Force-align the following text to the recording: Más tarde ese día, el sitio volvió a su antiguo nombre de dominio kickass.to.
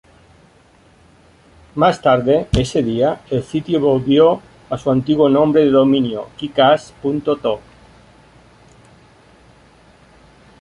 Más 1.75 2.01
tarde 2.01 2.47
ese 2.57 2.81
día, 2.81 3.21
el 3.29 3.43
sitio 3.43 3.79
volvió 3.79 4.41
a 4.71 4.75
su 4.79 4.89
antiguo 4.89 5.29
nombre 5.29 5.63
de 5.65 5.69
dominio 5.69 6.29
kickass.to. 6.37 7.59